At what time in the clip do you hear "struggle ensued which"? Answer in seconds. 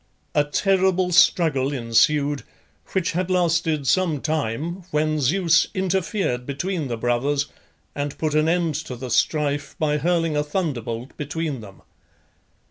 1.11-3.11